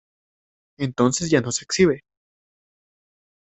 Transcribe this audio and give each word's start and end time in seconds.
Entonces 0.79 1.29
ya 1.29 1.41
no 1.41 1.51
se 1.51 1.63
exhibe. 1.63 2.01